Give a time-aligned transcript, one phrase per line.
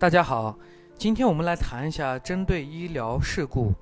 [0.00, 0.56] 大家好，
[0.96, 3.74] 今天我们来谈一下，针对医疗事故，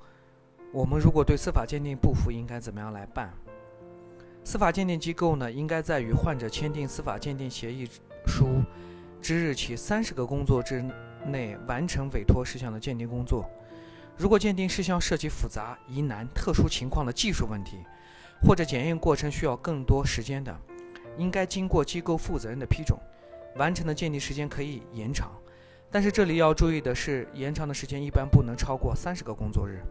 [0.73, 3.31] 我们如果对司法鉴定不服，应该怎么样来办？
[4.43, 7.87] 司法鉴定机构呢，应该在与患者签订司法鉴定协议
[8.25, 8.63] 书
[9.21, 10.83] 之日起三十个工作日
[11.23, 13.47] 内完成委托事项的鉴定工作。
[14.17, 17.77] 如果鉴定事项涉及复杂、疑难、特殊情况的技术问题，
[18.41, 20.59] 或者检验过程需要更多时间的，
[21.15, 22.97] 应该经过机构负责人的批准，
[23.55, 25.29] 完成的鉴定时间可以延长。
[25.97, 29.81] 但是这里要注意的是，延长的时间一般不能超过三十个工作日。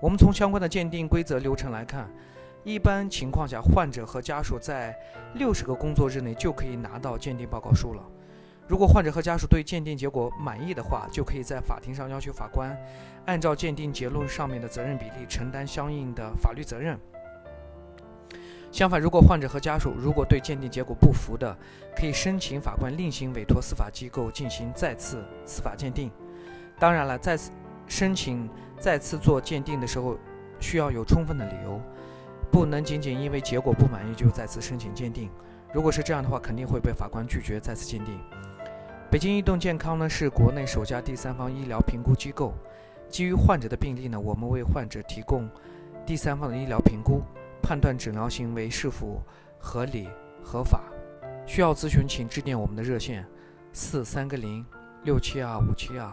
[0.00, 2.08] 我们从相关的鉴定规则流程来看，
[2.64, 4.96] 一般情况下，患者和家属在
[5.34, 8.02] 六十个工作日内就可以拿到鉴定报告书了。
[8.66, 12.74] 如果患者和家属对鉴定结果满意的话，就可以在法庭上要求法官
[13.26, 16.98] 按照鉴定结论上面的责任比例承担相应的法律责任。
[18.70, 21.56] 相反，如果患者和家属如果对鉴定结果不服的，
[21.96, 26.10] 可以申请法官另行委托司法机构进行再次司法鉴定。
[26.78, 27.50] 当然了，再次
[27.86, 30.18] 申请再次做鉴定的时候，
[30.60, 31.80] 需要有充分的理由，
[32.52, 35.30] 不能仅仅因为结果不满意就再次申请鉴定。
[35.72, 38.20] 如果是这样的话，肯定会被法官拒绝再次鉴定。
[39.10, 42.52] 北京移动健康呢是国内首家第三方医疗评估机构，
[43.08, 45.48] 基于患者的病例呢，我们为患者提供
[46.04, 47.22] 第三方的医疗评估。
[47.62, 49.22] 判断诊疗行为是否
[49.58, 50.08] 合理
[50.42, 50.82] 合法，
[51.46, 53.26] 需要咨询请致电我们的热线：
[53.72, 54.64] 四三个零
[55.04, 56.12] 六七二五七二。